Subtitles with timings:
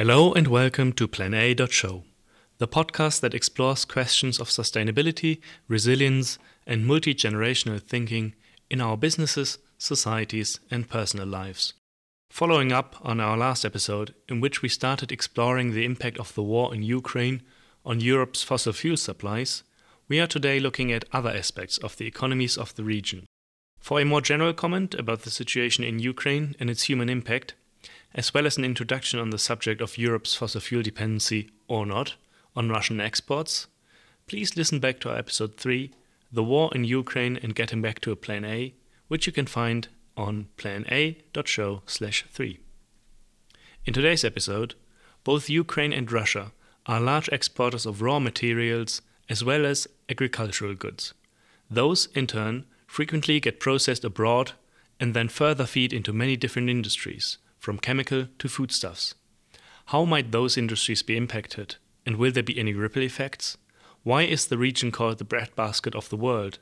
[0.00, 2.04] Hello and welcome to Plan A Show,
[2.56, 8.34] the podcast that explores questions of sustainability, resilience, and multi generational thinking
[8.70, 11.74] in our businesses, societies, and personal lives.
[12.30, 16.42] Following up on our last episode, in which we started exploring the impact of the
[16.42, 17.42] war in Ukraine
[17.84, 19.64] on Europe's fossil fuel supplies,
[20.08, 23.26] we are today looking at other aspects of the economies of the region.
[23.80, 27.52] For a more general comment about the situation in Ukraine and its human impact,
[28.14, 32.16] as well as an introduction on the subject of Europe's fossil fuel dependency or not
[32.56, 33.68] on Russian exports,
[34.26, 35.90] please listen back to our episode 3,
[36.32, 38.74] The War in Ukraine and Getting Back to a Plan A,
[39.08, 42.58] which you can find on plana.show/3.
[43.86, 44.74] In today's episode,
[45.24, 46.52] both Ukraine and Russia
[46.86, 51.14] are large exporters of raw materials as well as agricultural goods.
[51.70, 54.52] Those, in turn, frequently get processed abroad
[54.98, 59.14] and then further feed into many different industries, from chemical to foodstuffs.
[59.86, 63.56] How might those industries be impacted, and will there be any ripple effects?
[64.02, 66.58] Why is the region called the breadbasket of the world?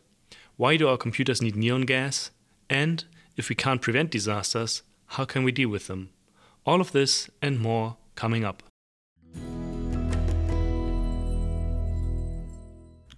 [0.57, 2.33] Why do our computers need neon gas?
[2.69, 3.05] And
[3.37, 6.11] if we can't prevent disasters, how can we deal with them?
[6.67, 8.68] All of this and more coming up.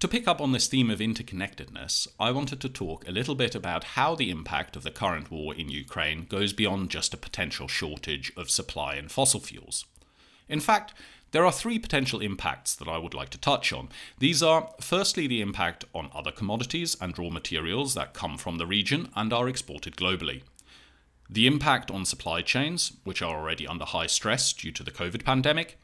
[0.00, 3.54] To pick up on this theme of interconnectedness, I wanted to talk a little bit
[3.54, 7.68] about how the impact of the current war in Ukraine goes beyond just a potential
[7.68, 9.84] shortage of supply in fossil fuels.
[10.48, 10.94] In fact,
[11.32, 13.90] there are three potential impacts that I would like to touch on.
[14.18, 18.66] These are firstly the impact on other commodities and raw materials that come from the
[18.66, 20.40] region and are exported globally.
[21.28, 25.26] The impact on supply chains, which are already under high stress due to the COVID
[25.26, 25.78] pandemic,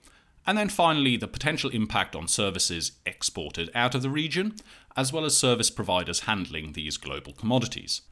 [0.47, 4.55] and then finally, the potential impact on services exported out of the region,
[4.97, 8.03] as well as service providers handling these global commodities.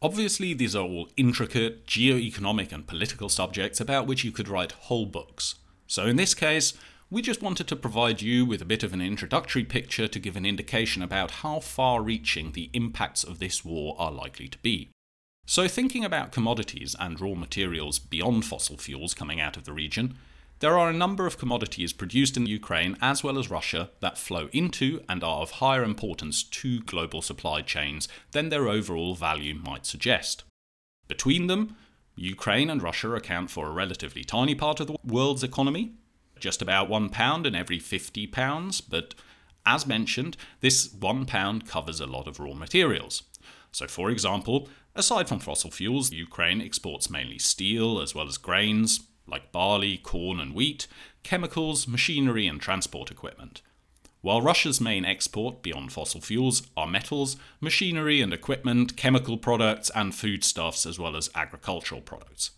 [0.00, 5.06] Obviously, these are all intricate geo-economic and political subjects about which you could write whole
[5.06, 5.56] books.
[5.86, 6.74] So, in this case,
[7.10, 10.34] we just wanted to provide you with a bit of an introductory picture to give
[10.34, 14.90] an indication about how far reaching the impacts of this war are likely to be.
[15.46, 20.16] So, thinking about commodities and raw materials beyond fossil fuels coming out of the region,
[20.62, 24.48] there are a number of commodities produced in Ukraine as well as Russia that flow
[24.52, 29.84] into and are of higher importance to global supply chains than their overall value might
[29.84, 30.44] suggest.
[31.08, 31.76] Between them,
[32.14, 35.94] Ukraine and Russia account for a relatively tiny part of the world's economy,
[36.38, 39.16] just about one pound in every 50 pounds, but
[39.66, 43.24] as mentioned, this one pound covers a lot of raw materials.
[43.72, 49.00] So, for example, aside from fossil fuels, Ukraine exports mainly steel as well as grains,
[49.26, 50.86] like barley, corn, and wheat,
[51.22, 53.62] chemicals, machinery, and transport equipment.
[54.22, 60.14] While Russia's main export beyond fossil fuels are metals, machinery and equipment, chemical products, and
[60.14, 62.52] foodstuffs, as well as agricultural products.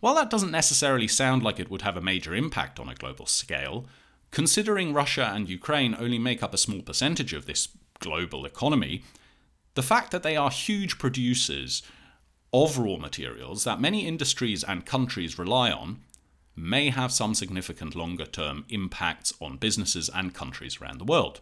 [0.00, 3.24] While that doesn't necessarily sound like it would have a major impact on a global
[3.24, 3.86] scale,
[4.30, 7.68] considering Russia and Ukraine only make up a small percentage of this
[7.98, 9.02] global economy,
[9.74, 11.82] the fact that they are huge producers
[12.52, 16.00] of raw materials that many industries and countries rely on
[16.56, 21.40] may have some significant longer term impacts on businesses and countries around the world.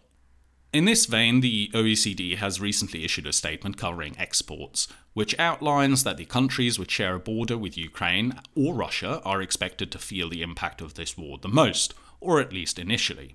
[0.70, 6.18] In this vein, the OECD has recently issued a statement covering exports, which outlines that
[6.18, 10.42] the countries which share a border with Ukraine or Russia are expected to feel the
[10.42, 13.34] impact of this war the most, or at least initially.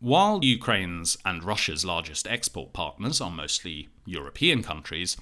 [0.00, 5.16] While Ukraine's and Russia's largest export partners are mostly European countries,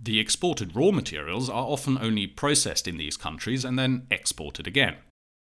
[0.00, 4.96] the exported raw materials are often only processed in these countries and then exported again.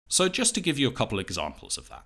[0.10, 2.06] So, just to give you a couple examples of that.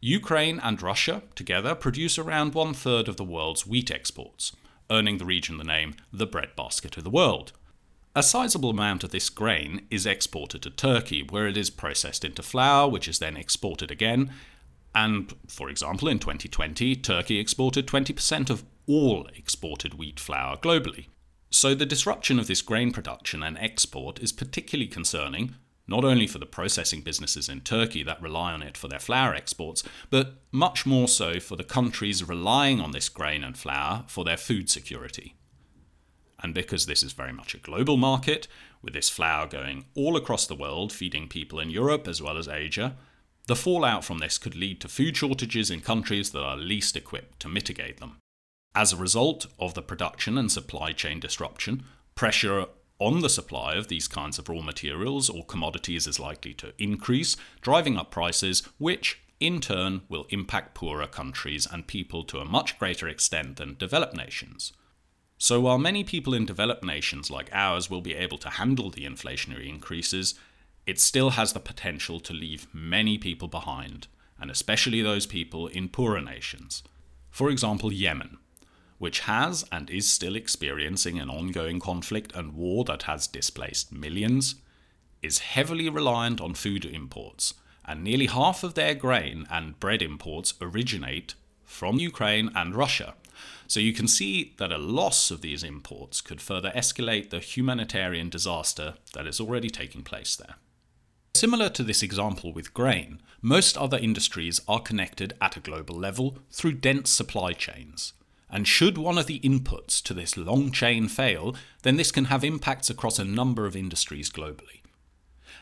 [0.00, 4.56] Ukraine and Russia together produce around one third of the world's wheat exports,
[4.90, 7.52] earning the region the name the breadbasket of the world.
[8.16, 12.42] A sizable amount of this grain is exported to Turkey, where it is processed into
[12.42, 14.32] flour, which is then exported again.
[14.94, 21.06] And, for example, in 2020, Turkey exported 20% of all exported wheat flour globally.
[21.52, 25.56] So, the disruption of this grain production and export is particularly concerning,
[25.88, 29.34] not only for the processing businesses in Turkey that rely on it for their flour
[29.34, 34.24] exports, but much more so for the countries relying on this grain and flour for
[34.24, 35.34] their food security.
[36.40, 38.46] And because this is very much a global market,
[38.80, 42.46] with this flour going all across the world, feeding people in Europe as well as
[42.46, 42.96] Asia,
[43.48, 47.40] the fallout from this could lead to food shortages in countries that are least equipped
[47.40, 48.18] to mitigate them.
[48.74, 51.84] As a result of the production and supply chain disruption,
[52.14, 52.66] pressure
[53.00, 57.36] on the supply of these kinds of raw materials or commodities is likely to increase,
[57.62, 62.78] driving up prices, which in turn will impact poorer countries and people to a much
[62.78, 64.72] greater extent than developed nations.
[65.36, 69.06] So, while many people in developed nations like ours will be able to handle the
[69.06, 70.34] inflationary increases,
[70.86, 74.06] it still has the potential to leave many people behind,
[74.38, 76.82] and especially those people in poorer nations.
[77.30, 78.36] For example, Yemen,
[79.00, 84.56] which has and is still experiencing an ongoing conflict and war that has displaced millions,
[85.22, 87.54] is heavily reliant on food imports,
[87.86, 93.14] and nearly half of their grain and bread imports originate from Ukraine and Russia.
[93.66, 98.28] So you can see that a loss of these imports could further escalate the humanitarian
[98.28, 100.56] disaster that is already taking place there.
[101.34, 106.36] Similar to this example with grain, most other industries are connected at a global level
[106.50, 108.12] through dense supply chains.
[108.50, 112.42] And should one of the inputs to this long chain fail, then this can have
[112.42, 114.80] impacts across a number of industries globally.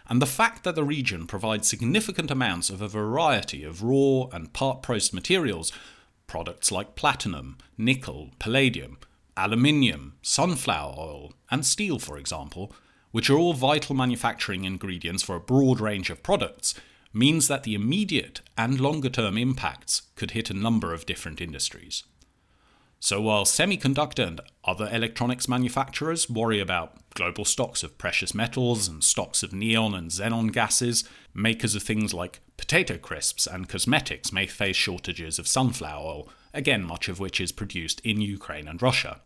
[0.09, 4.53] And the fact that the region provides significant amounts of a variety of raw and
[4.53, 5.73] part processed materials
[6.27, 8.99] products like platinum, nickel, palladium,
[9.37, 12.73] aluminium, sunflower oil, and steel, for example,
[13.11, 16.75] which are all vital manufacturing ingredients for a broad range of products,
[17.13, 22.05] means that the immediate and longer term impacts could hit a number of different industries.
[23.01, 29.03] So while semiconductor and other electronics manufacturers worry about global stocks of precious metals and
[29.05, 34.47] stocks of neon and xenon gases, makers of things like potato crisps and cosmetics may
[34.47, 39.21] face shortages of sunflower oil, again much of which is produced in Ukraine and Russia.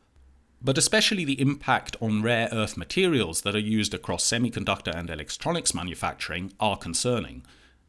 [0.60, 5.75] But especially the impact on rare earth materials that are used across semiconductor and electronics
[5.75, 7.44] manufacturing are concerning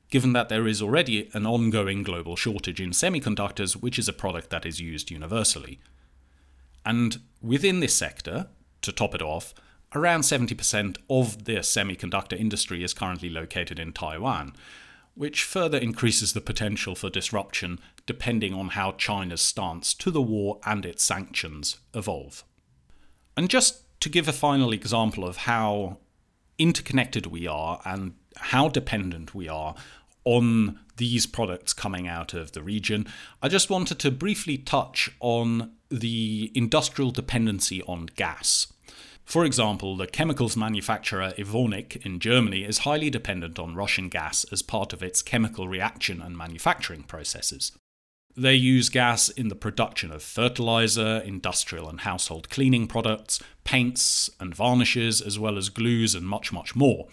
[0.09, 4.50] given that there is already an ongoing global shortage in semiconductors, which is a product
[4.50, 5.79] that is used universally.
[6.85, 8.47] And within this sector,
[8.81, 9.53] to top it off,
[9.95, 14.53] around 70% of the semiconductor industry is currently located in Taiwan,
[15.15, 20.59] which further increases the potential for disruption depending on how China's stance to the war
[20.65, 22.44] and its sanctions evolve.
[23.38, 26.00] And just to give a final example of how
[26.57, 29.75] interconnected we are and how dependent we are
[30.25, 33.06] on these products coming out of the region.
[33.41, 38.68] I just wanted to briefly touch on the industrial dependency on gas.
[39.25, 44.62] For example, the chemicals manufacturer Evonik in Germany is highly dependent on Russian gas as
[44.62, 47.71] part of its chemical reaction and manufacturing processes.
[48.36, 54.56] They use gas in the production of fertilizer, industrial and household cleaning products, paints and
[54.56, 57.07] varnishes, as well as glues and much, much more.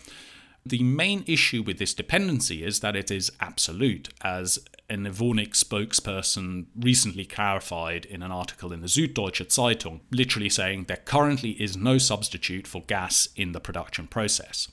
[0.64, 4.58] The main issue with this dependency is that it is absolute, as
[4.90, 10.98] an Evonik spokesperson recently clarified in an article in the Süddeutsche Zeitung, literally saying there
[10.98, 14.68] currently is no substitute for gas in the production process.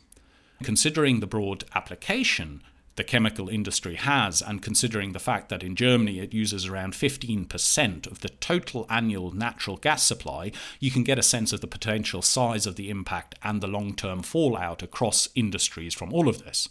[0.61, 2.61] Considering the broad application
[2.97, 8.07] the chemical industry has, and considering the fact that in Germany it uses around 15%
[8.07, 12.21] of the total annual natural gas supply, you can get a sense of the potential
[12.21, 16.67] size of the impact and the long term fallout across industries from all of this.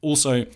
[0.00, 0.46] Also,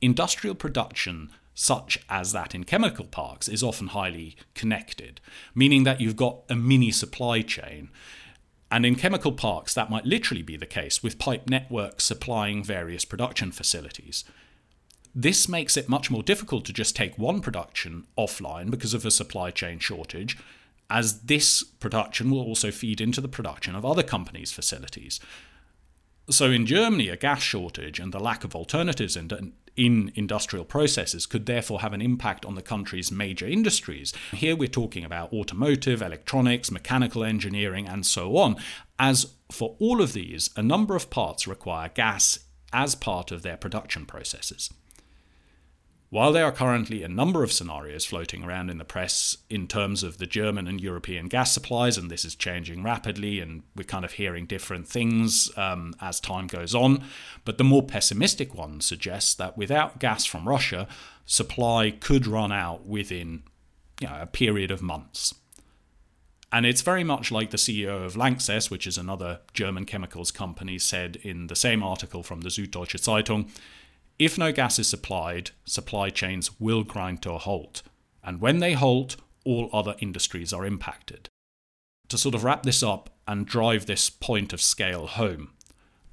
[0.00, 5.20] industrial production such as that in chemical parks, is often highly connected,
[5.56, 7.88] meaning that you've got a mini supply chain.
[8.70, 13.04] And in chemical parks, that might literally be the case, with pipe networks supplying various
[13.04, 14.24] production facilities.
[15.14, 19.10] This makes it much more difficult to just take one production offline because of a
[19.10, 20.36] supply chain shortage,
[20.90, 25.18] as this production will also feed into the production of other companies' facilities.
[26.30, 29.16] So, in Germany, a gas shortage and the lack of alternatives
[29.78, 34.12] in industrial processes could therefore have an impact on the country's major industries.
[34.32, 38.56] Here we're talking about automotive, electronics, mechanical engineering, and so on.
[38.98, 42.40] As for all of these, a number of parts require gas
[42.72, 44.70] as part of their production processes.
[46.10, 50.02] While there are currently a number of scenarios floating around in the press in terms
[50.02, 54.06] of the German and European gas supplies, and this is changing rapidly, and we're kind
[54.06, 57.04] of hearing different things um, as time goes on,
[57.44, 60.88] but the more pessimistic one suggests that without gas from Russia,
[61.26, 63.42] supply could run out within
[64.00, 65.34] you know, a period of months.
[66.50, 70.78] And it's very much like the CEO of Lanxess, which is another German chemicals company,
[70.78, 73.50] said in the same article from the Süddeutsche Zeitung
[74.18, 77.82] if no gas is supplied, supply chains will grind to a halt.
[78.22, 81.28] And when they halt, all other industries are impacted.
[82.08, 85.50] To sort of wrap this up and drive this point of scale home,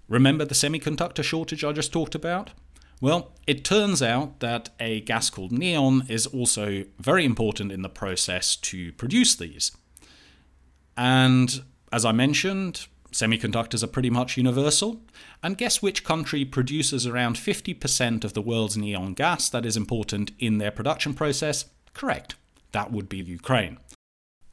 [0.08, 2.52] remember the semiconductor shortage I just talked about?
[3.02, 7.90] Well, it turns out that a gas called neon is also very important in the
[7.90, 9.72] process to produce these.
[10.96, 15.02] And as I mentioned, Semiconductors are pretty much universal.
[15.42, 20.32] And guess which country produces around 50% of the world's neon gas that is important
[20.38, 21.64] in their production process?
[21.94, 22.36] Correct.
[22.74, 23.78] That would be Ukraine.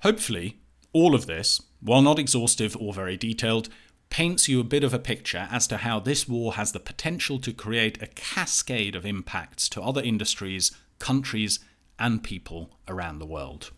[0.03, 0.61] Hopefully,
[0.93, 3.69] all of this, while not exhaustive or very detailed,
[4.11, 7.41] paints you a bit of a picture as to how this war has the potential
[7.41, 11.59] to create a cascade of impacts to other industries, countries,
[11.99, 13.73] and people around the world.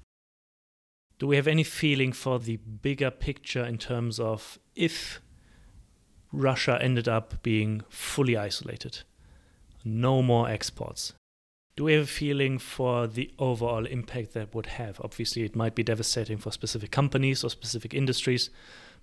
[1.18, 5.20] Do we have any feeling for the bigger picture in terms of if
[6.32, 9.02] Russia ended up being fully isolated,
[9.84, 11.12] no more exports?
[11.76, 15.00] Do we have a feeling for the overall impact that would have?
[15.00, 18.50] Obviously, it might be devastating for specific companies or specific industries,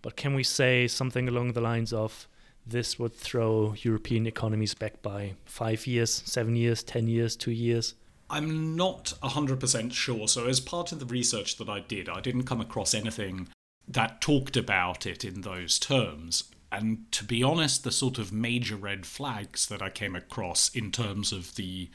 [0.02, 2.28] but can we say something along the lines of
[2.66, 7.96] this would throw European economies back by five years, seven years, ten years, two years?
[8.32, 10.28] I'm not 100% sure.
[10.28, 13.50] So, as part of the research that I did, I didn't come across anything
[13.88, 16.46] that talked about it in those terms.
[16.72, 20.92] And to be honest, the sort of major red flags that I came across in
[20.92, 21.90] terms of the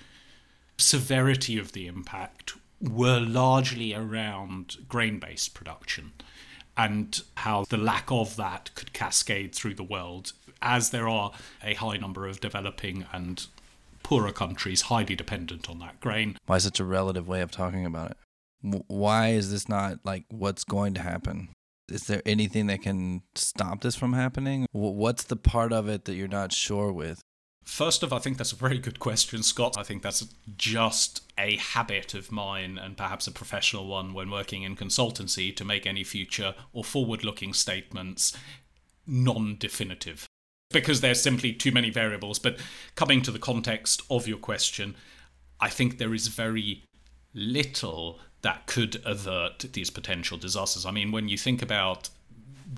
[0.77, 6.13] severity of the impact were largely around grain based production
[6.77, 11.33] and how the lack of that could cascade through the world as there are
[11.65, 13.47] a high number of developing and
[14.07, 16.39] poorer countries highly dependent on that grain.
[16.47, 18.85] Why such a relative way of talking about it?
[18.87, 21.49] Why is this not like what's going to happen?
[21.91, 24.67] Is there anything that can stop this from happening?
[24.71, 27.21] What's the part of it that you're not sure with?
[27.65, 29.77] First of, I think that's a very good question, Scott.
[29.77, 30.25] I think that's
[30.57, 35.65] just a habit of mine and perhaps a professional one when working in consultancy to
[35.65, 38.37] make any future or forward looking statements
[39.05, 40.26] non definitive
[40.71, 42.39] because there's simply too many variables.
[42.39, 42.59] But
[42.95, 44.95] coming to the context of your question,
[45.61, 46.85] I think there is very
[47.35, 50.87] little that could avert these potential disasters.
[50.87, 52.11] I mean, when you think about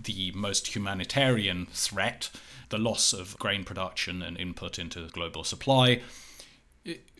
[0.04, 2.30] the most humanitarian threat,
[2.68, 6.02] the loss of grain production and input into the global supply,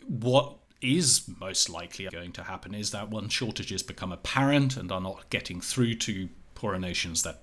[0.07, 5.01] what is most likely going to happen is that once shortages become apparent and are
[5.01, 7.41] not getting through to poorer nations that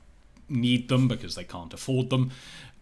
[0.49, 2.31] need them because they can't afford them,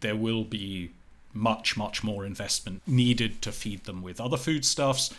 [0.05, 0.91] there will be
[1.33, 5.13] much, much more investment needed to feed them with other foodstuffs.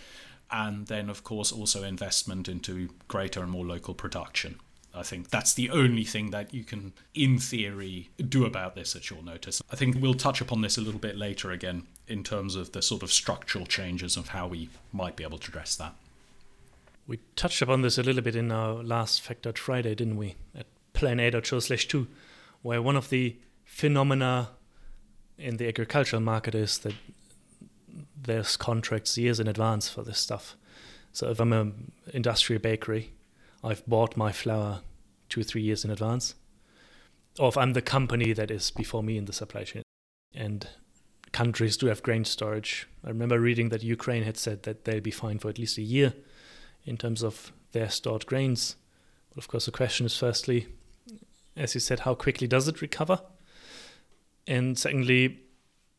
[0.52, 4.60] And then, of course, also investment into greater and more local production.
[4.94, 9.04] I think that's the only thing that you can, in theory, do about this at
[9.04, 9.62] short notice.
[9.72, 12.84] I think we'll touch upon this a little bit later again in terms of the
[12.84, 15.96] sort of structural changes of how we might be able to address that.
[17.08, 20.36] We touched upon this a little bit in our last Factored Friday, didn't we?
[20.56, 22.08] At plan-a.show slash 2,
[22.62, 24.52] where one of the phenomena
[25.38, 26.94] in the agricultural market is that
[28.22, 30.56] there's contracts years in advance for this stuff.
[31.12, 33.14] So if I'm an industrial bakery,
[33.64, 34.82] I've bought my flour
[35.30, 36.36] two or three years in advance.
[37.40, 39.84] Or if I'm the company that is before me in the supply chain.
[40.34, 40.68] And
[41.32, 42.88] countries do have grain storage.
[43.04, 45.82] I remember reading that Ukraine had said that they'll be fine for at least a
[45.82, 46.14] year
[46.86, 48.76] in terms of their stored grains.
[49.30, 50.68] But of course, the question is firstly,
[51.58, 53.22] as you said, how quickly does it recover?
[54.48, 55.40] And secondly,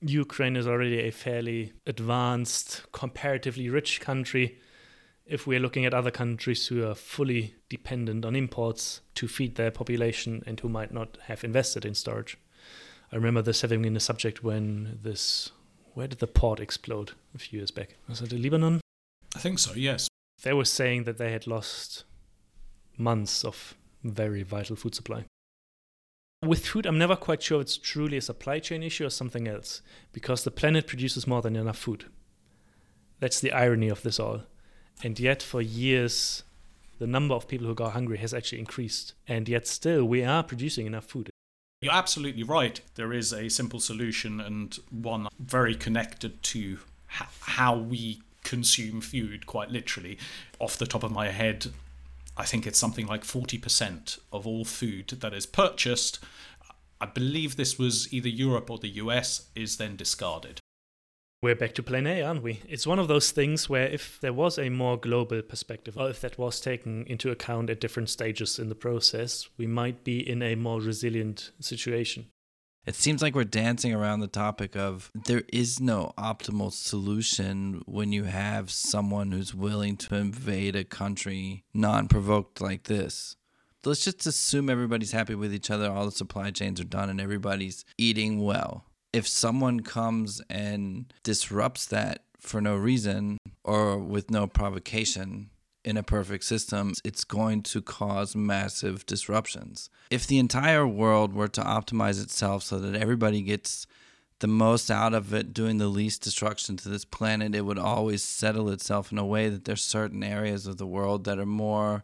[0.00, 4.58] Ukraine is already a fairly advanced, comparatively rich country.
[5.24, 9.70] If we're looking at other countries who are fully dependent on imports to feed their
[9.70, 12.38] population and who might not have invested in storage.
[13.10, 15.50] I remember this having been a subject when this
[15.94, 17.96] where did the port explode a few years back?
[18.06, 18.80] Was it in Lebanon?
[19.34, 20.08] I think so, yes.
[20.42, 22.04] They were saying that they had lost
[22.98, 23.74] months of
[24.04, 25.24] very vital food supply.
[26.44, 29.80] With food, I'm never quite sure it's truly a supply chain issue or something else,
[30.12, 32.04] because the planet produces more than enough food.
[33.20, 34.42] That's the irony of this all.
[35.02, 36.42] And yet, for years,
[36.98, 39.14] the number of people who go hungry has actually increased.
[39.26, 41.30] And yet, still, we are producing enough food.
[41.80, 42.80] You're absolutely right.
[42.94, 49.70] There is a simple solution and one very connected to how we consume food, quite
[49.70, 50.18] literally.
[50.58, 51.68] Off the top of my head,
[52.36, 56.18] I think it's something like 40% of all food that is purchased.
[57.00, 60.60] I believe this was either Europe or the US, is then discarded.
[61.42, 62.60] We're back to plan A, aren't we?
[62.68, 66.20] It's one of those things where if there was a more global perspective, or if
[66.22, 70.42] that was taken into account at different stages in the process, we might be in
[70.42, 72.26] a more resilient situation.
[72.86, 78.12] It seems like we're dancing around the topic of there is no optimal solution when
[78.12, 83.34] you have someone who's willing to invade a country non provoked like this.
[83.84, 87.20] Let's just assume everybody's happy with each other, all the supply chains are done, and
[87.20, 88.84] everybody's eating well.
[89.12, 95.50] If someone comes and disrupts that for no reason or with no provocation,
[95.86, 99.88] in a perfect system, it's going to cause massive disruptions.
[100.10, 103.86] If the entire world were to optimize itself so that everybody gets
[104.40, 108.22] the most out of it doing the least destruction to this planet, it would always
[108.22, 112.02] settle itself in a way that there's certain areas of the world that are more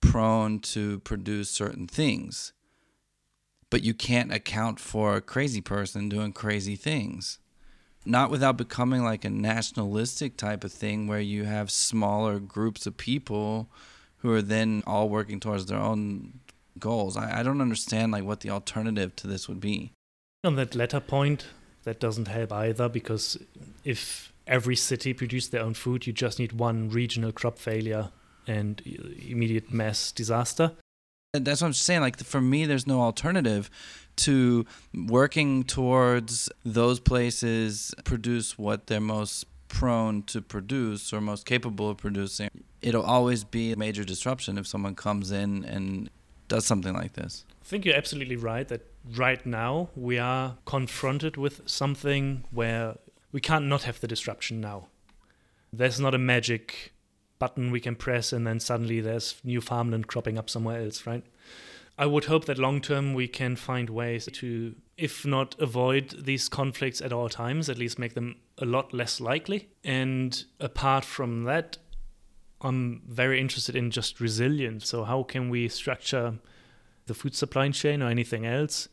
[0.00, 2.52] prone to produce certain things.
[3.70, 7.40] but you can't account for a crazy person doing crazy things.
[8.06, 12.96] Not without becoming like a nationalistic type of thing where you have smaller groups of
[12.96, 13.68] people
[14.18, 16.40] who are then all working towards their own
[16.78, 17.16] goals.
[17.16, 19.92] I, I don't understand like what the alternative to this would be.
[20.44, 21.46] On that latter point,
[21.84, 23.38] that doesn't help either because
[23.84, 28.10] if every city produced their own food, you just need one regional crop failure
[28.46, 30.72] and immediate mass disaster.
[31.32, 32.00] And that's what I'm saying.
[32.00, 33.70] Like for me, there's no alternative
[34.16, 41.90] to working towards those places produce what they're most prone to produce or most capable
[41.90, 42.48] of producing.
[42.80, 46.10] It'll always be a major disruption if someone comes in and
[46.48, 47.44] does something like this.
[47.60, 48.82] I think you're absolutely right that
[49.16, 52.96] right now we are confronted with something where
[53.32, 54.88] we can't not have the disruption now.
[55.72, 56.92] There's not a magic
[57.38, 61.24] button we can press and then suddenly there's new farmland cropping up somewhere else, right?
[61.96, 66.48] I would hope that long term we can find ways to, if not avoid these
[66.48, 69.68] conflicts at all times, at least make them a lot less likely.
[69.84, 71.78] And apart from that,
[72.60, 74.88] I'm very interested in just resilience.
[74.88, 76.38] So, how can we structure
[77.06, 78.88] the food supply chain or anything else?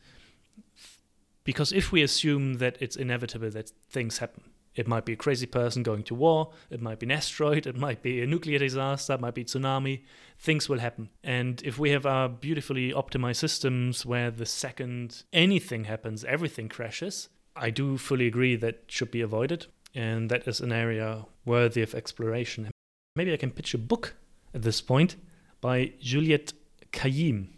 [1.44, 4.44] Because if we assume that it's inevitable that things happen,
[4.76, 7.76] it might be a crazy person going to war, it might be an asteroid, it
[7.76, 10.04] might be a nuclear disaster, it might be tsunami.
[10.40, 11.10] Things will happen.
[11.24, 17.30] And if we have our beautifully optimized systems where the second anything happens, everything crashes,
[17.56, 19.68] I do fully agree that should be avoided.
[19.94, 22.72] And that is an area worthy of exploration.
[23.16, 24.16] Maybe I can pitch a book
[24.54, 25.18] at this point
[25.60, 26.54] by Juliette
[26.94, 27.50] Kayyem.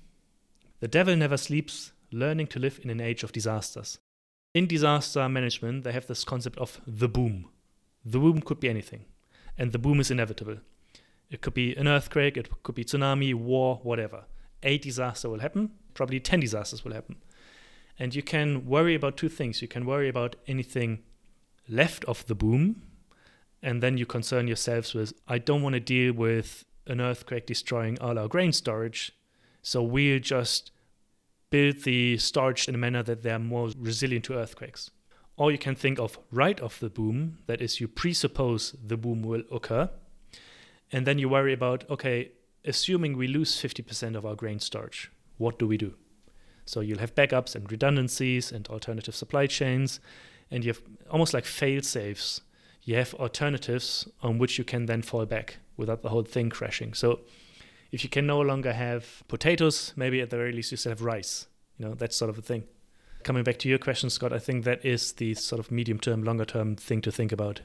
[0.79, 3.99] The Devil Never Sleeps Learning to Live in an Age of Disasters
[4.53, 7.49] in disaster management, they have this concept of the boom.
[8.05, 9.05] The boom could be anything,
[9.57, 10.57] and the boom is inevitable.
[11.29, 14.25] It could be an earthquake, it could be tsunami, war, whatever.
[14.61, 17.15] A disaster will happen, probably 10 disasters will happen.
[17.97, 19.61] And you can worry about two things.
[19.61, 21.03] You can worry about anything
[21.69, 22.81] left of the boom,
[23.61, 27.97] and then you concern yourselves with, I don't want to deal with an earthquake destroying
[27.99, 29.13] all our grain storage,
[29.61, 30.71] so we'll just
[31.53, 34.89] build the storage in a manner that they're more resilient to earthquakes.
[35.37, 39.21] Or you can think of right of the boom, that is, you presuppose the boom
[39.21, 39.91] will occur,
[40.91, 42.31] and then you worry about, okay,
[42.65, 45.93] assuming we lose 50% of our grain storage, what do we do?
[46.65, 49.99] So you'll have backups and redundancies and alternative supply chains,
[50.49, 52.41] and you have almost like fail safes.
[52.81, 56.95] You have alternatives on which you can then fall back without the whole thing crashing.
[56.95, 57.19] So
[57.93, 61.03] if you can no longer have potatoes, maybe at the very least you still have
[61.03, 61.45] rice.
[61.77, 62.63] You know, that sort of a thing.
[63.21, 66.23] Coming back to your question, Scott, I think that is the sort of medium term,
[66.23, 67.61] longer term thing to think about.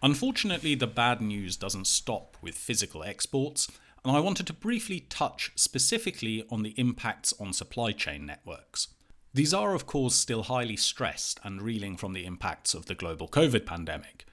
[0.00, 3.68] Unfortunately, the bad news doesn't stop with physical exports,
[4.04, 8.88] and I wanted to briefly touch specifically on the impacts on supply chain networks.
[9.34, 13.26] These are, of course, still highly stressed and reeling from the impacts of the global
[13.26, 14.25] COVID pandemic.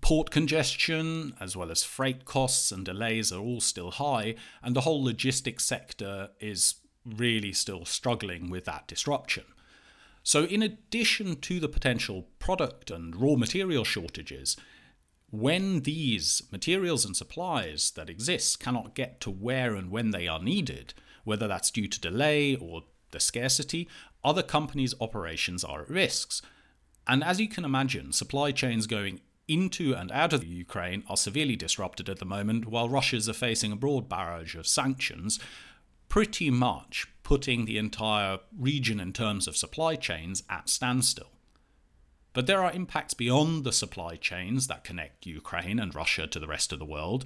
[0.00, 4.82] Port congestion, as well as freight costs and delays, are all still high, and the
[4.82, 9.44] whole logistics sector is really still struggling with that disruption.
[10.22, 14.56] So, in addition to the potential product and raw material shortages,
[15.30, 20.42] when these materials and supplies that exist cannot get to where and when they are
[20.42, 23.88] needed, whether that's due to delay or the scarcity,
[24.24, 26.42] other companies' operations are at risks.
[27.06, 31.56] And as you can imagine, supply chains going into and out of Ukraine are severely
[31.56, 35.40] disrupted at the moment, while Russia's are facing a broad barrage of sanctions,
[36.08, 41.30] pretty much putting the entire region in terms of supply chains at standstill.
[42.32, 46.46] But there are impacts beyond the supply chains that connect Ukraine and Russia to the
[46.46, 47.24] rest of the world,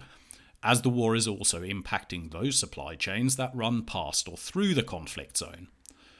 [0.62, 4.82] as the war is also impacting those supply chains that run past or through the
[4.82, 5.68] conflict zone.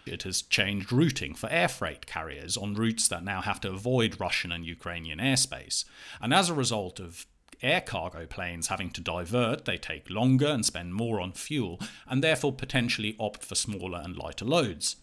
[0.07, 4.21] It has changed routing for air freight carriers on routes that now have to avoid
[4.21, 5.85] Russian and Ukrainian airspace.
[6.21, 7.27] And as a result of
[7.63, 12.23] air cargo planes having to divert, they take longer and spend more on fuel, and
[12.23, 14.97] therefore potentially opt for smaller and lighter loads.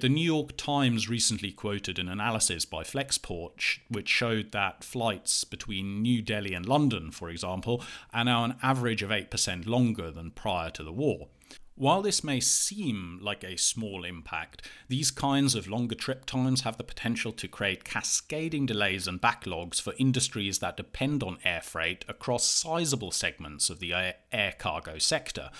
[0.00, 6.02] The New York Times recently quoted an analysis by Flexport which showed that flights between
[6.02, 10.70] New Delhi and London, for example, are now an average of 8% longer than prior
[10.70, 11.28] to the war.
[11.76, 16.76] While this may seem like a small impact, these kinds of longer trip times have
[16.76, 22.04] the potential to create cascading delays and backlogs for industries that depend on air freight
[22.06, 25.50] across sizable segments of the air cargo sector.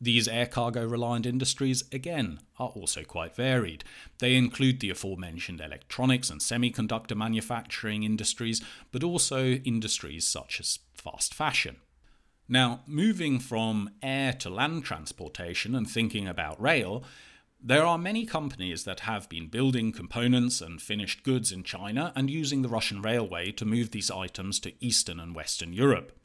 [0.00, 3.84] These air cargo reliant industries, again, are also quite varied.
[4.18, 11.32] They include the aforementioned electronics and semiconductor manufacturing industries, but also industries such as fast
[11.32, 11.76] fashion.
[12.48, 17.02] Now, moving from air to land transportation and thinking about rail,
[17.60, 22.30] there are many companies that have been building components and finished goods in China and
[22.30, 26.16] using the Russian railway to move these items to Eastern and Western Europe.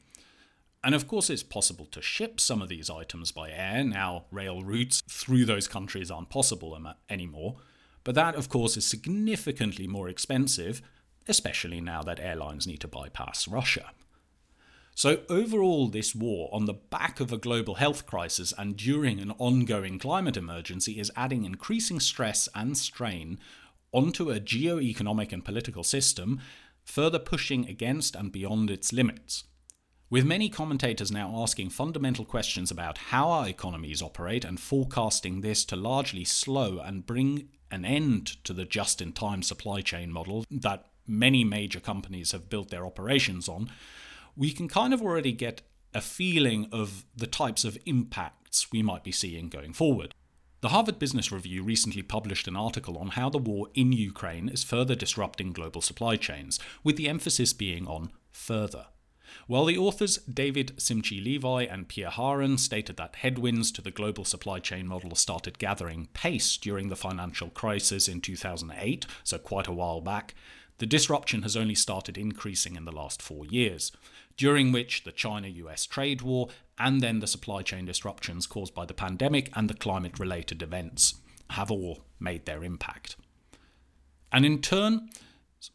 [0.84, 3.82] And of course, it's possible to ship some of these items by air.
[3.82, 7.56] Now, rail routes through those countries aren't possible anymore.
[8.04, 10.82] But that, of course, is significantly more expensive,
[11.28, 13.90] especially now that airlines need to bypass Russia.
[14.94, 19.32] So, overall, this war, on the back of a global health crisis and during an
[19.38, 23.38] ongoing climate emergency, is adding increasing stress and strain
[23.90, 26.40] onto a geo-economic and political system,
[26.84, 29.44] further pushing against and beyond its limits.
[30.10, 35.64] With many commentators now asking fundamental questions about how our economies operate and forecasting this
[35.64, 40.44] to largely slow and bring an end to the just in time supply chain model
[40.50, 43.70] that many major companies have built their operations on,
[44.36, 45.62] we can kind of already get
[45.94, 50.14] a feeling of the types of impacts we might be seeing going forward.
[50.62, 54.62] The Harvard Business Review recently published an article on how the war in Ukraine is
[54.62, 58.86] further disrupting global supply chains, with the emphasis being on further.
[59.46, 64.24] While the authors David Simchi Levi and Pierre Haren stated that headwinds to the global
[64.24, 69.72] supply chain model started gathering pace during the financial crisis in 2008, so quite a
[69.72, 70.34] while back,
[70.78, 73.92] the disruption has only started increasing in the last four years,
[74.36, 78.84] during which the China US trade war and then the supply chain disruptions caused by
[78.84, 81.14] the pandemic and the climate related events
[81.50, 83.16] have all made their impact.
[84.32, 85.10] And in turn,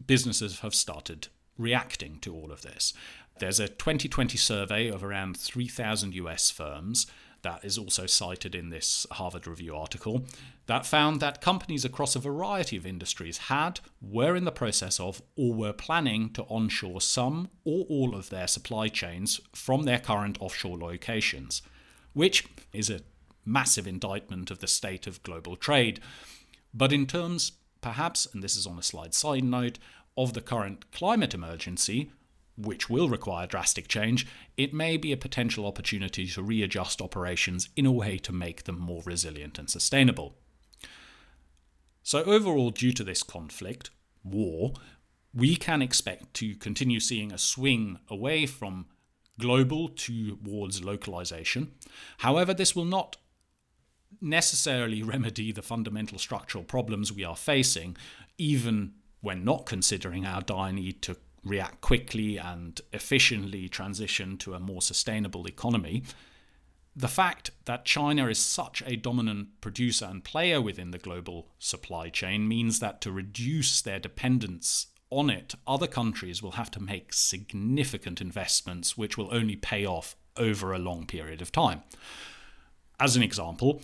[0.06, 2.94] businesses have started reacting to all of this.
[3.40, 7.06] There's a 2020 survey of around 3,000 US firms
[7.42, 10.26] that is also cited in this Harvard Review article,
[10.66, 15.22] that found that companies across a variety of industries had, were in the process of,
[15.36, 20.38] or were planning to onshore some or all of their supply chains from their current
[20.42, 21.62] offshore locations,
[22.14, 23.02] which is a
[23.46, 26.00] massive indictment of the state of global trade.
[26.74, 29.80] But in terms, perhaps, and this is on a slight side note,
[30.18, 32.12] of the current climate emergency,
[32.58, 34.26] which will require drastic change,
[34.58, 38.80] it may be a potential opportunity to readjust operations in a way to make them
[38.80, 40.36] more resilient and sustainable.
[42.02, 43.92] So, overall, due to this conflict,
[44.24, 44.74] war,
[45.34, 48.88] we can expect to continue seeing a swing away from
[49.40, 51.74] global towards localization.
[52.20, 53.18] However, this will not
[54.20, 57.98] necessarily remedy the fundamental structural problems we are facing,
[58.38, 61.18] even when not considering our dire need to
[61.48, 66.04] react quickly and efficiently transition to a more sustainable economy.
[66.96, 72.10] The fact that China is such a dominant producer and player within the global supply
[72.10, 77.14] chain means that to reduce their dependence on it, other countries will have to make
[77.14, 81.84] significant investments, which will only pay off over a long period of time.
[83.00, 83.82] As an example,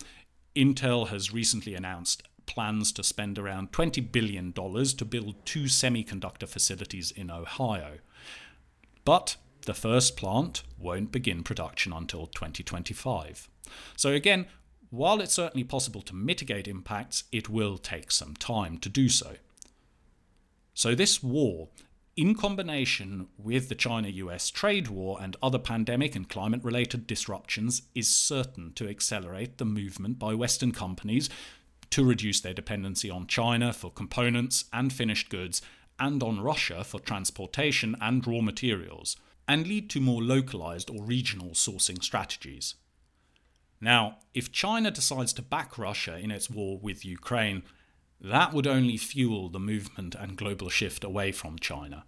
[0.54, 7.10] Intel has recently announced plans to spend around $20 billion to build two semiconductor facilities
[7.10, 7.98] in Ohio.
[9.04, 13.48] But the first plant won't begin production until 2025.
[13.96, 14.46] So, again,
[14.90, 19.36] while it's certainly possible to mitigate impacts, it will take some time to do so.
[20.74, 21.68] So, this war,
[22.16, 27.82] in combination with the China US trade war and other pandemic and climate related disruptions,
[27.94, 31.28] is certain to accelerate the movement by Western companies
[31.94, 35.62] to reduce their dependency on China for components and finished goods,
[36.00, 41.50] and on Russia for transportation and raw materials, and lead to more localized or regional
[41.50, 42.74] sourcing strategies.
[43.80, 47.62] Now, if China decides to back Russia in its war with Ukraine,
[48.20, 52.06] that would only fuel the movement and global shift away from China.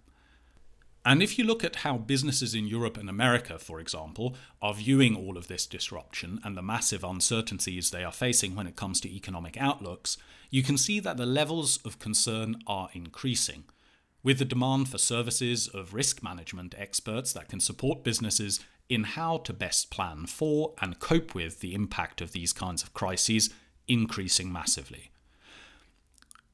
[1.06, 5.14] And if you look at how businesses in Europe and America, for example, are viewing
[5.14, 9.14] all of this disruption and the massive uncertainties they are facing when it comes to
[9.14, 10.18] economic outlooks,
[10.50, 13.66] you can see that the levels of concern are increasing.
[14.24, 19.36] With the demand for services of risk management experts that can support businesses in how
[19.38, 23.50] to best plan for and cope with the impact of these kinds of crises
[23.86, 25.12] increasing massively.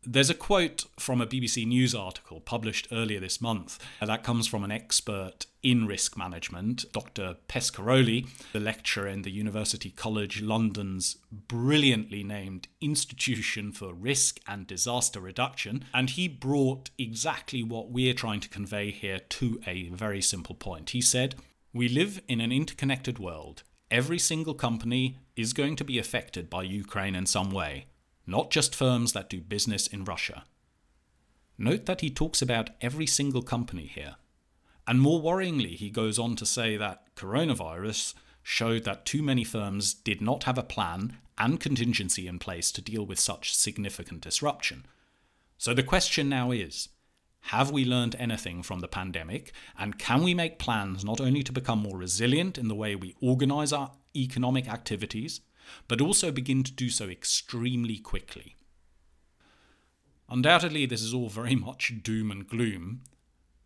[0.04, 4.64] There's a quote from a BBC News article published earlier this month that comes from
[4.64, 7.36] an expert in risk management, Dr.
[7.48, 15.20] Pescaroli, the lecturer in the University College London's brilliantly named Institution for Risk and Disaster
[15.20, 15.84] Reduction.
[15.94, 20.90] And he brought exactly what we're trying to convey here to a very simple point.
[20.90, 21.36] He said,
[21.72, 23.62] We live in an interconnected world.
[23.88, 27.86] Every single company is going to be affected by Ukraine in some way
[28.26, 30.44] not just firms that do business in Russia.
[31.58, 34.16] Note that he talks about every single company here.
[34.86, 39.94] And more worryingly, he goes on to say that coronavirus showed that too many firms
[39.94, 44.86] did not have a plan and contingency in place to deal with such significant disruption.
[45.58, 46.88] So the question now is
[47.46, 49.52] have we learned anything from the pandemic?
[49.78, 53.16] And can we make plans not only to become more resilient in the way we
[53.20, 55.40] organize our economic activities,
[55.88, 58.56] but also begin to do so extremely quickly?
[60.28, 63.02] Undoubtedly, this is all very much doom and gloom.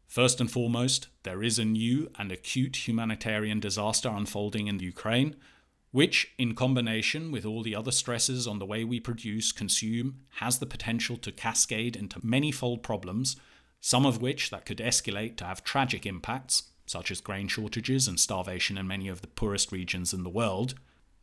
[0.07, 5.37] First and foremost, there is a new and acute humanitarian disaster unfolding in the Ukraine,
[5.93, 10.59] which, in combination with all the other stresses on the way we produce, consume, has
[10.59, 13.37] the potential to cascade into many-fold problems,
[13.81, 18.21] some of which that could escalate to have tragic impacts, such as grain shortages and
[18.21, 20.75] starvation in many of the poorest regions in the world.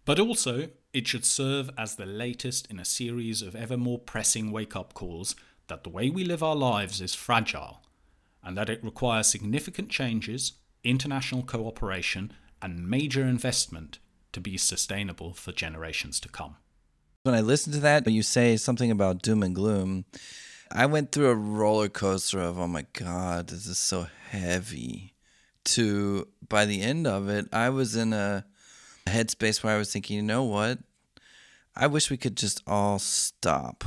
[0.06, 4.52] But also, it should serve as the latest in a series of ever more pressing
[4.52, 5.36] wake up calls
[5.68, 7.82] that the way we live our lives is fragile,
[8.44, 14.00] and that it requires significant changes, international cooperation, and major investment
[14.34, 16.58] to be sustainable for generations to come.
[17.24, 20.06] When I listen to that, when you say something about doom and gloom.
[20.70, 25.14] I went through a roller coaster of, oh my God, this is so heavy.
[25.66, 28.46] To by the end of it, I was in a
[29.08, 30.80] headspace where I was thinking, you know what?
[31.76, 33.84] I wish we could just all stop.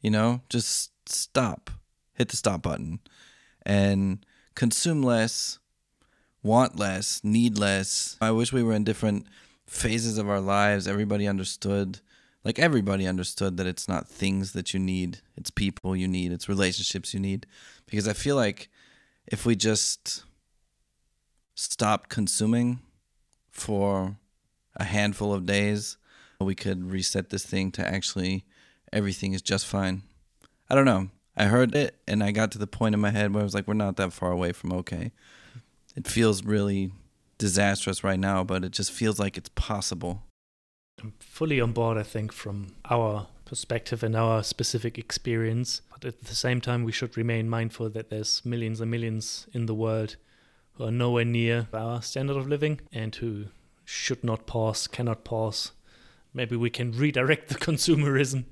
[0.00, 1.70] You know, just stop.
[2.14, 3.00] Hit the stop button
[3.66, 5.58] and consume less,
[6.42, 8.16] want less, need less.
[8.20, 9.26] I wish we were in different
[9.66, 10.86] phases of our lives.
[10.86, 12.00] Everybody understood,
[12.44, 16.48] like everybody understood that it's not things that you need, it's people you need, it's
[16.48, 17.46] relationships you need.
[17.86, 18.68] Because I feel like
[19.26, 20.22] if we just
[21.54, 22.80] stopped consuming
[23.54, 24.16] for
[24.76, 25.96] a handful of days,
[26.40, 28.44] we could reset this thing to actually
[28.92, 30.02] everything is just fine.
[30.68, 31.08] I don't know.
[31.36, 33.54] I heard it and I got to the point in my head where I was
[33.54, 35.12] like, we're not that far away from okay.
[35.96, 36.92] It feels really
[37.38, 40.22] disastrous right now, but it just feels like it's possible.
[41.00, 45.82] I'm fully on board, I think, from our perspective and our specific experience.
[45.90, 49.66] But at the same time, we should remain mindful that there's millions and millions in
[49.66, 50.16] the world
[50.74, 53.46] who are nowhere near our standard of living and who
[53.84, 55.72] should not pause, cannot pause.
[56.32, 58.44] Maybe we can redirect the consumerism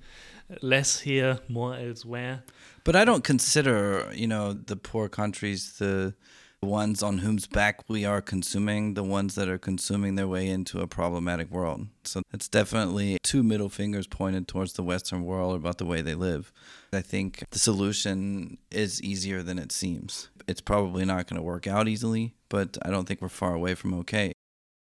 [0.60, 2.42] less here, more elsewhere.
[2.84, 6.14] But I don't consider, you know, the poor countries the
[6.62, 10.80] ones on whose back we are consuming, the ones that are consuming their way into
[10.80, 11.88] a problematic world.
[12.04, 16.14] So it's definitely two middle fingers pointed towards the Western world about the way they
[16.14, 16.52] live.
[16.92, 20.28] I think the solution is easier than it seems.
[20.46, 23.74] It's probably not going to work out easily, but I don't think we're far away
[23.74, 24.32] from okay.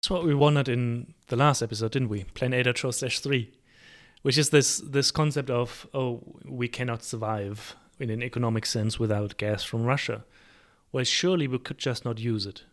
[0.01, 2.25] That's what we wanted in the last episode, didn't we?
[2.25, 3.51] Plan A show slash 3,
[4.21, 9.37] which is this, this concept of, oh, we cannot survive in an economic sense without
[9.37, 10.23] gas from Russia.
[10.91, 12.63] Well, surely we could just not use it.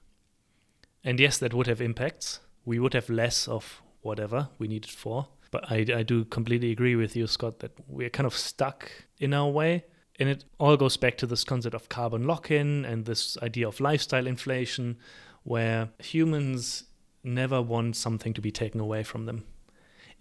[1.04, 2.40] And yes, that would have impacts.
[2.64, 5.28] We would have less of whatever we need it for.
[5.50, 9.34] But I, I do completely agree with you, Scott, that we're kind of stuck in
[9.34, 9.84] our way.
[10.22, 13.66] And it all goes back to this concept of carbon lock in and this idea
[13.66, 14.96] of lifestyle inflation,
[15.42, 16.84] where humans
[17.24, 19.42] never want something to be taken away from them.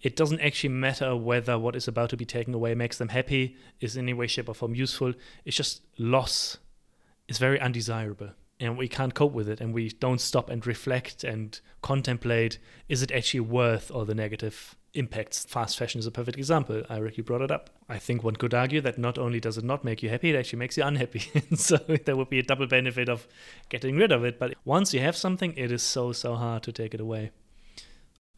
[0.00, 3.56] It doesn't actually matter whether what is about to be taken away makes them happy,
[3.80, 5.14] is in any way, shape, or form useful.
[5.44, 6.58] It's just loss
[7.28, 11.22] is very undesirable and we can't cope with it and we don't stop and reflect
[11.22, 16.36] and contemplate is it actually worth all the negative impacts fast fashion is a perfect
[16.36, 16.82] example.
[16.90, 17.70] Eric you brought it up.
[17.88, 20.36] I think one could argue that not only does it not make you happy it
[20.36, 21.22] actually makes you unhappy.
[21.56, 23.26] So there would be a double benefit of
[23.68, 24.38] getting rid of it.
[24.38, 27.30] But once you have something it is so so hard to take it away.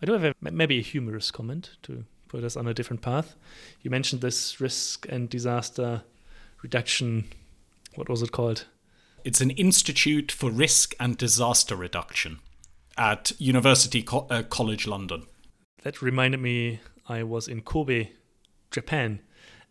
[0.03, 3.37] I do have a, maybe a humorous comment to put us on a different path.
[3.83, 6.03] You mentioned this risk and disaster
[6.62, 7.25] reduction.
[7.95, 8.67] What was it called?
[9.25, 12.40] It's an institute for risk and disaster reduction
[12.99, 15.25] at University Co- uh, College London.
[15.85, 18.09] That reminded me, I was in Kobe,
[18.70, 19.20] Japan,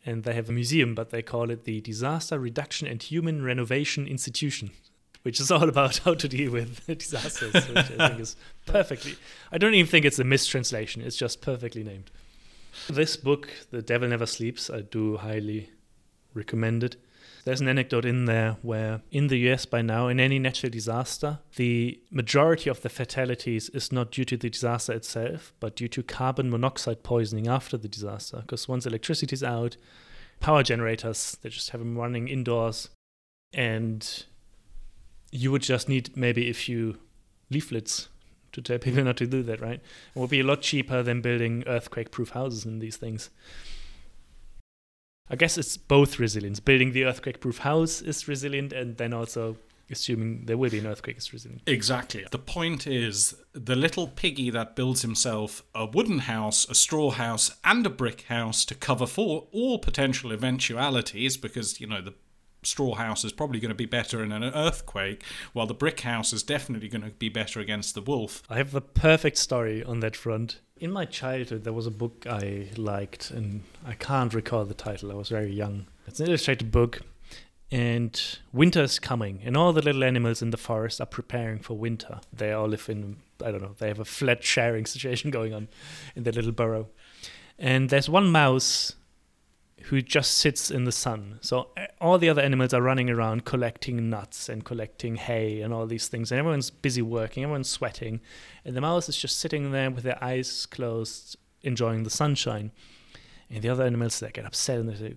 [0.05, 4.05] and they have a museum, but they call it the Disaster Reduction and Human Renovation
[4.07, 4.69] Institution,
[5.23, 8.35] which is all about how to deal with disasters, which I think is
[8.67, 9.15] perfectly.
[9.51, 12.11] I don't even think it's a mistranslation, it's just perfectly named.
[12.87, 15.71] This book, The Devil Never Sleeps, I do highly
[16.35, 16.95] recommend it.
[17.45, 21.39] There's an anecdote in there where in the US by now, in any natural disaster,
[21.57, 26.03] the majority of the fatalities is not due to the disaster itself, but due to
[26.03, 28.37] carbon monoxide poisoning after the disaster.
[28.41, 29.75] Because once electricity is out,
[30.39, 32.89] power generators, they just have them running indoors.
[33.53, 34.25] And
[35.31, 36.97] you would just need maybe a few
[37.49, 38.07] leaflets
[38.53, 39.81] to tell people not to do that, right?
[40.15, 43.29] It would be a lot cheaper than building earthquake proof houses and these things.
[45.33, 46.59] I guess it's both resilience.
[46.59, 49.57] Building the earthquake proof house is resilient, and then also
[49.89, 51.63] assuming there will be an earthquake is resilient.
[51.65, 52.23] Exactly.
[52.29, 57.49] The point is the little piggy that builds himself a wooden house, a straw house,
[57.63, 62.13] and a brick house to cover for all potential eventualities because, you know, the
[62.65, 65.23] straw house is probably going to be better in an earthquake,
[65.53, 68.43] while the brick house is definitely going to be better against the wolf.
[68.49, 70.59] I have the perfect story on that front.
[70.77, 75.11] In my childhood, there was a book I liked, and I can't recall the title.
[75.11, 75.87] I was very young.
[76.07, 77.01] It's an illustrated book,
[77.71, 78.21] and
[78.51, 82.19] winter is coming, and all the little animals in the forest are preparing for winter.
[82.31, 85.69] They all live in, I don't know, they have a flat sharing situation going on
[86.15, 86.89] in their little burrow.
[87.57, 88.93] And there's one mouse
[89.83, 91.39] who just sits in the sun.
[91.41, 95.73] So uh, all the other animals are running around collecting nuts and collecting hay and
[95.73, 96.31] all these things.
[96.31, 98.21] And everyone's busy working, everyone's sweating.
[98.63, 102.71] And the mouse is just sitting there with their eyes closed, enjoying the sunshine.
[103.49, 105.15] And the other animals, they get upset and they say,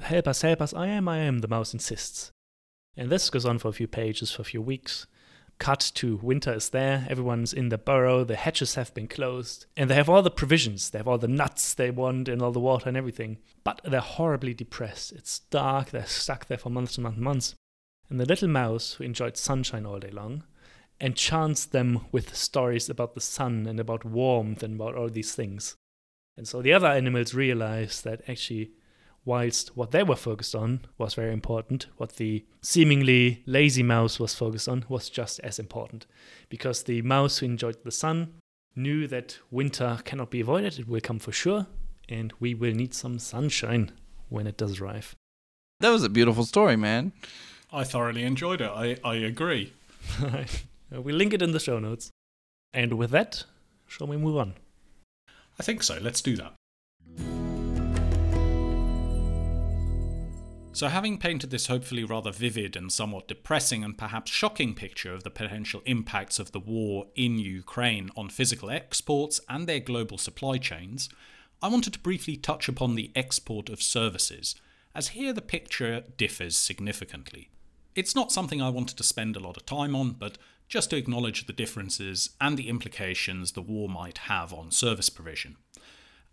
[0.00, 2.32] Help us, help us, I am, I am, the mouse insists.
[2.96, 5.06] And this goes on for a few pages, for a few weeks
[5.60, 9.88] cut to winter is there, everyone's in the burrow, the hatches have been closed, and
[9.88, 10.90] they have all the provisions.
[10.90, 13.38] They have all the nuts they want and all the water and everything.
[13.62, 15.12] But they're horribly depressed.
[15.12, 17.54] It's dark, they're stuck there for months and months and months.
[18.08, 20.42] And the little mouse, who enjoyed sunshine all day long,
[21.00, 25.76] enchants them with stories about the sun and about warmth and about all these things.
[26.36, 28.72] And so the other animals realize that actually
[29.30, 34.34] whilst what they were focused on was very important, what the seemingly lazy mouse was
[34.34, 36.04] focused on was just as important.
[36.48, 38.34] Because the mouse who enjoyed the sun
[38.74, 41.68] knew that winter cannot be avoided, it will come for sure,
[42.08, 43.92] and we will need some sunshine
[44.30, 45.14] when it does arrive.
[45.78, 47.12] That was a beautiful story, man.
[47.72, 48.72] I thoroughly enjoyed it.
[48.74, 49.72] I, I agree.
[50.90, 52.10] we'll link it in the show notes.
[52.74, 53.44] And with that,
[53.86, 54.54] shall we move on?
[55.56, 55.98] I think so.
[56.02, 56.54] Let's do that.
[60.72, 65.24] So, having painted this hopefully rather vivid and somewhat depressing and perhaps shocking picture of
[65.24, 70.58] the potential impacts of the war in Ukraine on physical exports and their global supply
[70.58, 71.08] chains,
[71.60, 74.54] I wanted to briefly touch upon the export of services,
[74.94, 77.50] as here the picture differs significantly.
[77.96, 80.96] It's not something I wanted to spend a lot of time on, but just to
[80.96, 85.56] acknowledge the differences and the implications the war might have on service provision.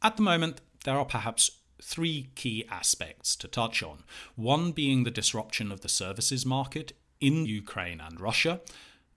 [0.04, 1.50] At the moment, there are perhaps
[1.82, 4.04] three key aspects to touch on.
[4.36, 8.62] One being the disruption of the services market in Ukraine and Russia,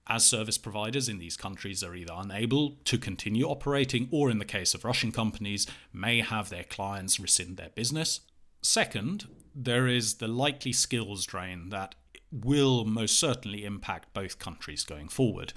[0.06, 4.44] as service providers in these countries are either unable to continue operating or, in the
[4.44, 8.20] case of Russian companies, may have their clients rescind their business.
[8.62, 11.94] Second, there is the likely skills drain that
[12.32, 15.52] will most certainly impact both countries going forward.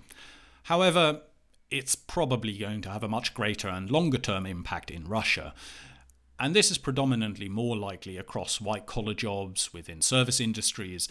[0.64, 1.22] However,
[1.70, 5.54] it's probably going to have a much greater and longer term impact in Russia.
[6.40, 11.08] And this is predominantly more likely across white collar jobs within service industries,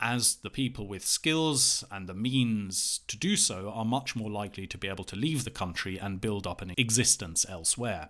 [0.00, 4.66] as the people with skills and the means to do so are much more likely
[4.66, 8.08] to be able to leave the country and build up an existence elsewhere.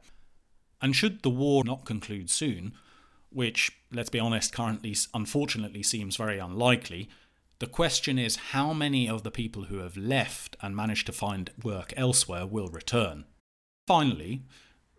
[0.81, 2.73] And should the war not conclude soon,
[3.29, 7.09] which, let's be honest, currently unfortunately seems very unlikely,
[7.59, 11.51] the question is how many of the people who have left and managed to find
[11.63, 13.25] work elsewhere will return.
[13.87, 14.43] Finally,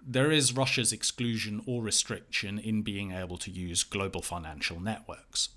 [0.05, 5.49] there is Russia's exclusion or restriction in being able to use global financial networks.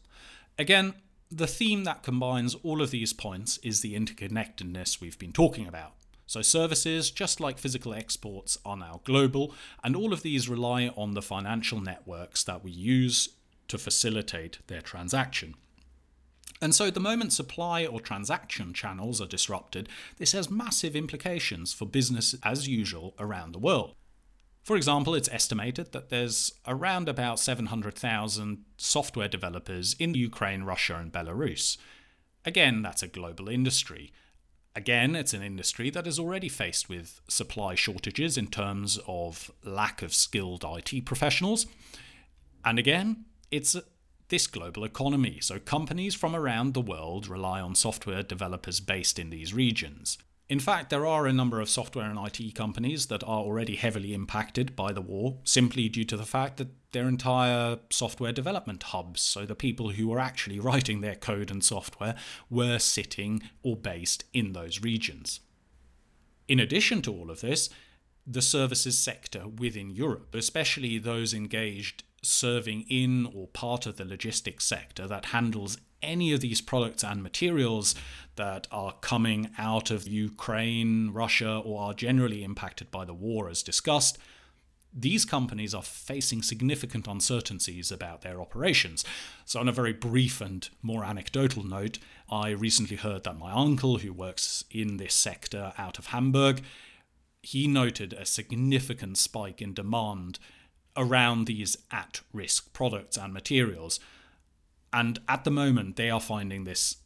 [0.58, 0.94] Again,
[1.30, 5.92] the theme that combines all of these points is the interconnectedness we've been talking about.
[6.28, 9.54] So, services, just like physical exports, are now global,
[9.84, 13.28] and all of these rely on the financial networks that we use
[13.68, 15.54] to facilitate their transaction.
[16.60, 21.84] And so, the moment supply or transaction channels are disrupted, this has massive implications for
[21.84, 23.94] business as usual around the world.
[24.66, 31.12] For example, it's estimated that there's around about 700,000 software developers in Ukraine, Russia, and
[31.12, 31.78] Belarus.
[32.44, 34.12] Again, that's a global industry.
[34.74, 40.02] Again, it's an industry that is already faced with supply shortages in terms of lack
[40.02, 41.66] of skilled IT professionals.
[42.64, 43.76] And again, it's
[44.30, 49.30] this global economy, so companies from around the world rely on software developers based in
[49.30, 50.18] these regions.
[50.48, 54.14] In fact, there are a number of software and IT companies that are already heavily
[54.14, 59.20] impacted by the war, simply due to the fact that their entire software development hubs,
[59.20, 62.14] so the people who were actually writing their code and software,
[62.48, 65.40] were sitting or based in those regions.
[66.46, 67.68] In addition to all of this,
[68.24, 74.64] the services sector within Europe, especially those engaged serving in or part of the logistics
[74.64, 77.94] sector that handles any of these products and materials
[78.36, 83.62] that are coming out of Ukraine, Russia, or are generally impacted by the war, as
[83.62, 84.18] discussed,
[84.98, 89.04] these companies are facing significant uncertainties about their operations.
[89.44, 91.98] So, on a very brief and more anecdotal note,
[92.30, 96.62] I recently heard that my uncle, who works in this sector out of Hamburg,
[97.42, 100.38] he noted a significant spike in demand
[100.96, 104.00] around these at risk products and materials.
[104.92, 106.96] And at the moment, they are finding this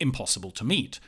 [0.00, 0.98] impossible to meet.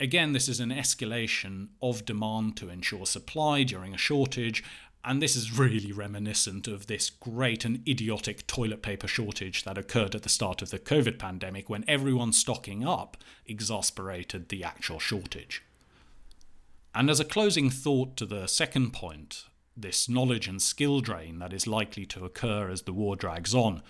[0.00, 4.64] Again, this is an escalation of demand to ensure supply during a shortage,
[5.04, 10.14] and this is really reminiscent of this great and idiotic toilet paper shortage that occurred
[10.14, 15.62] at the start of the COVID pandemic when everyone stocking up exasperated the actual shortage.
[16.94, 19.44] And as a closing thought to the second point,
[19.76, 23.82] this knowledge and skill drain that is likely to occur as the war drags on,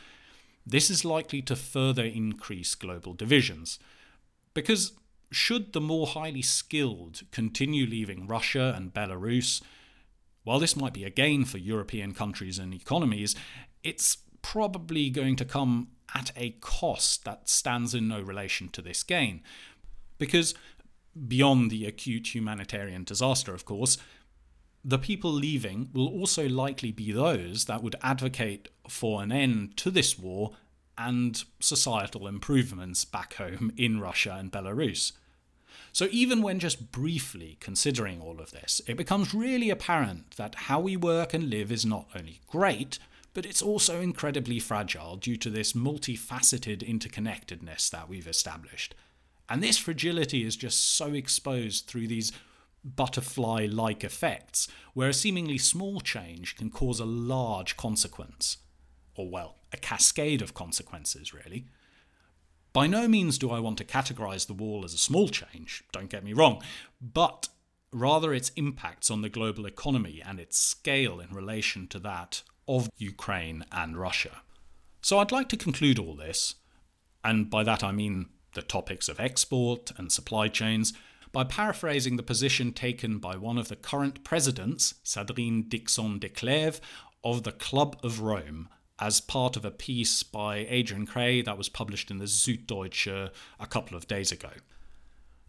[0.67, 3.79] this is likely to further increase global divisions.
[4.55, 4.93] Because
[5.31, 9.61] should the more highly skilled continue leaving Russia and Belarus,
[10.45, 13.35] while this might be a gain for European countries and economies,
[13.83, 19.03] it's probably going to come at a cost that stands in no relation to this
[19.03, 19.43] gain.
[20.19, 20.55] Because
[21.29, 23.99] beyond the acute humanitarian disaster, of course,
[24.85, 29.91] the people leaving will also likely be those that would advocate for an end to
[29.91, 30.53] this war
[30.99, 35.13] and societal improvements back home in Russia and Belarus.
[35.93, 40.81] So, even when just briefly considering all of this, it becomes really apparent that how
[40.81, 42.99] we work and live is not only great,
[43.33, 48.95] but it's also incredibly fragile due to this multifaceted interconnectedness that we've established.
[49.49, 52.33] And this fragility is just so exposed through these
[52.85, 58.59] butterfly like effects, where a seemingly small change can cause a large consequence.
[59.17, 61.67] Or, well, a cascade of consequences, really.
[62.73, 66.11] By no means do I want to categorize the wall as a small change, don't
[66.11, 66.61] get me wrong,
[67.01, 67.49] but
[67.93, 72.91] rather its impacts on the global economy and its scale in relation to that of
[72.97, 74.43] Ukraine and Russia.
[75.01, 76.57] So I'd like to conclude all this,
[77.23, 80.93] and by that I mean the topics of export and supply chains,
[81.35, 86.81] by paraphrasing the position taken by one of the current presidents, Sandrine Dixson-Declève,
[87.25, 88.69] of the Club of Rome,
[89.01, 93.67] as part of a piece by Andrian Kreye that was published in the Süddeutsche a
[93.67, 94.51] couple of days ago.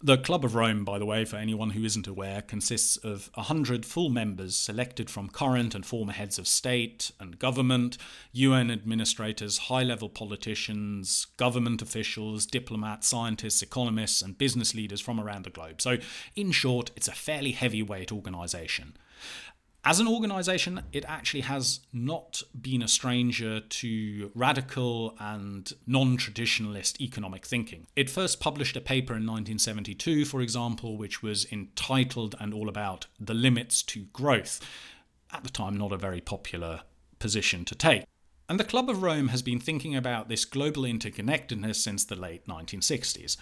[0.04, 3.86] The Club of Rome, by the way, for anyone who isn't aware, consists of 100
[3.86, 7.98] full members selected from current and former heads of state and government,
[8.34, 15.46] UN administrators, high level politicians, government officials, diplomats, scientists, economists, and business leaders from around
[15.46, 15.82] the globe.
[15.82, 15.98] So,
[16.36, 18.98] in short, it's a fairly heavyweight organisation.
[19.88, 27.00] As an organization, it actually has not been a stranger to radical and non traditionalist
[27.00, 27.86] economic thinking.
[27.96, 33.06] It first published a paper in 1972, for example, which was entitled and all about
[33.20, 34.60] the limits to growth.
[35.32, 36.82] At the time, not a very popular
[37.20, 38.06] position to take.
[38.50, 42.48] And the Club of Rome has been thinking about this global interconnectedness since the late
[42.48, 43.38] 1960s.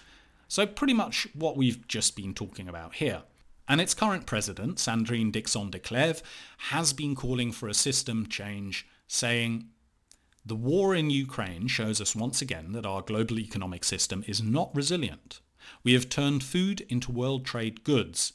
[0.48, 3.22] So, pretty much what we've just been talking about here.
[3.68, 6.22] And its current president, Sandrine Dixson-Declève,
[6.58, 9.68] has been calling for a system change, saying,
[10.44, 14.74] The war in Ukraine shows us once again that our global economic system is not
[14.74, 15.40] resilient.
[15.82, 18.34] We have turned food into world trade goods.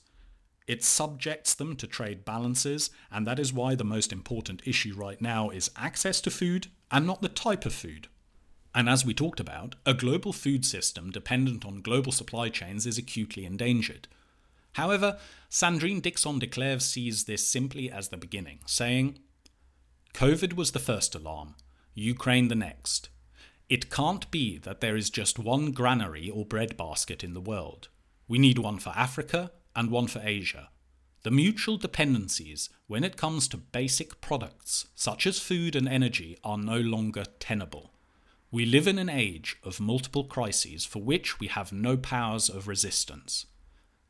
[0.66, 5.22] It subjects them to trade balances, and that is why the most important issue right
[5.22, 8.08] now is access to food and not the type of food.
[8.74, 12.98] And as we talked about, a global food system dependent on global supply chains is
[12.98, 14.08] acutely endangered.
[14.74, 15.18] However,
[15.50, 19.20] Sandrine Dixson-Declève sees this simply as the beginning, saying,
[20.14, 21.56] COVID was the first alarm,
[21.94, 23.10] Ukraine the next.
[23.68, 27.90] It can't be that there is just one granary or breadbasket in the world.
[28.28, 30.70] We need one for Africa and one for Asia.
[31.24, 36.58] The mutual dependencies when it comes to basic products, such as food and energy, are
[36.58, 37.92] no longer tenable.
[38.52, 42.68] We live in an age of multiple crises for which we have no powers of
[42.68, 43.46] resistance.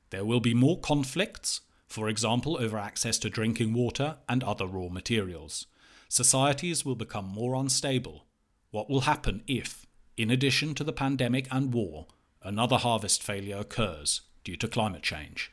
[0.10, 4.89] There will be more conflicts, for example, over access to drinking water and other raw
[4.89, 5.68] materials.
[6.07, 8.26] Societies will become more unstable.
[8.72, 9.86] What will happen if,
[10.18, 12.07] in addition to the pandemic and war,
[12.41, 15.51] another harvest failure occurs due to climate change?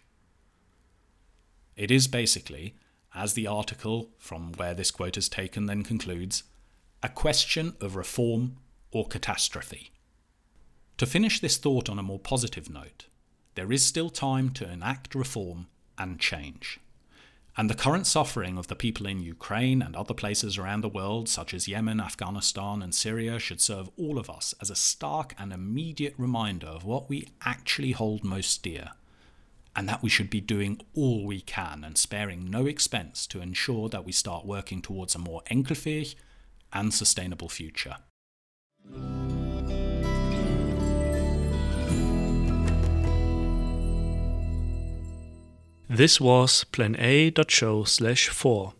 [1.77, 2.75] It is basically,
[3.15, 6.45] as the article from where this quote is taken then concludes,
[7.03, 8.57] a question of reform
[8.91, 9.91] or catastrophe.
[10.97, 13.07] To finish this thought on a more positive note,
[13.57, 15.67] there is still time to enact reform
[15.99, 16.79] and change.
[17.59, 21.27] And the current suffering of the people in Ukraine and other places around the world,
[21.27, 25.55] such as Yemen, Afghanistan, and Syria, should serve all of us as a stark and
[25.55, 28.91] immediate reminder of what we actually hold most dear
[29.75, 33.89] and that we should be doing all we can and sparing no expense to ensure
[33.89, 36.15] that we start working towards a more enkelfähig
[36.73, 37.97] and sustainable future.
[45.89, 48.73] This was plan-a.show slash 4.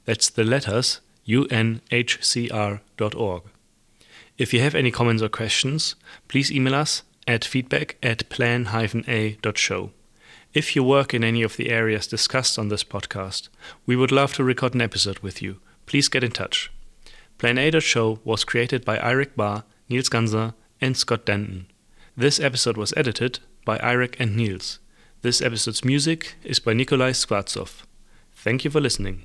[0.06, 1.00] That's the letters
[1.30, 3.42] unhcr.org.
[4.40, 9.90] If you have any comments or questions, please email us at feedback at plan-a.show.
[10.54, 13.50] If you work in any of the areas discussed on this podcast,
[13.84, 15.60] we would love to record an episode with you.
[15.84, 16.72] Please get in touch.
[17.36, 21.66] Plan A Show was created by Eirik Barr, Niels Ganser, and Scott Denton.
[22.16, 24.78] This episode was edited by Eirik and Niels.
[25.20, 27.82] This episode's music is by Nikolai Skvartsov.
[28.34, 29.18] Thank you for listening.